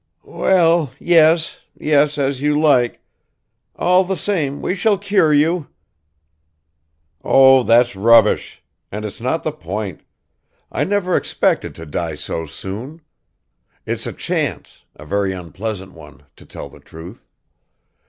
"Well, 0.23 0.91
yes, 0.97 1.61
yes, 1.77 2.17
as 2.17 2.41
you 2.41 2.59
like... 2.59 3.01
all 3.75 4.03
the 4.03 4.17
same 4.17 4.59
we 4.59 4.73
shall 4.73 4.97
cure 4.97 5.31
you!" 5.31 5.67
"Oh, 7.23 7.61
that's 7.61 7.95
rubbish. 7.95 8.63
And 8.91 9.05
it's 9.05 9.21
not 9.21 9.43
the 9.43 9.51
point. 9.51 10.01
I 10.71 10.85
never 10.85 11.15
expected 11.15 11.75
to 11.75 11.85
die 11.85 12.15
so 12.15 12.47
soon; 12.47 13.01
it's 13.85 14.07
a 14.07 14.11
chance, 14.13 14.85
a 14.95 15.05
very 15.05 15.33
unpleasant 15.33 15.91
one, 15.91 16.23
to 16.35 16.47
tell 16.47 16.67
the 16.67 16.79
truth. 16.79 17.23